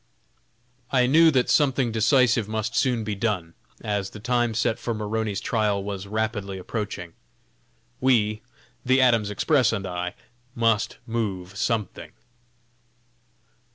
I 0.89 1.05
knew 1.05 1.29
that 1.29 1.47
something 1.47 1.91
decisive 1.91 2.47
must 2.49 2.75
soon 2.75 3.03
be 3.03 3.13
done, 3.13 3.53
as 3.83 4.09
the 4.09 4.19
time 4.19 4.55
set 4.55 4.79
for 4.79 4.95
Maroney's 4.95 5.39
trial 5.39 5.83
was 5.83 6.07
rapidly 6.07 6.57
approaching. 6.57 7.13
We 7.99 8.41
the 8.83 8.99
Adams 8.99 9.29
Express 9.29 9.71
and 9.71 9.85
I 9.85 10.15
must 10.55 10.97
move 11.05 11.55
something. 11.55 12.13